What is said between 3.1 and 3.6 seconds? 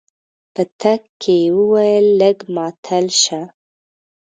شه.